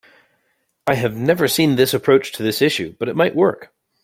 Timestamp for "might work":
3.15-3.71